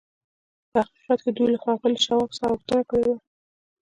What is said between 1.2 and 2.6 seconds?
کې دوی له ښاغلي شواب څخه